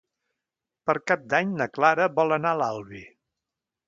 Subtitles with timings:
[0.89, 3.03] Per Cap d'Any na Clara vol anar a l'Albi.